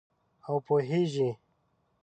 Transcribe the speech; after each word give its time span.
او 0.47 0.55
پوهیږې 0.65 1.29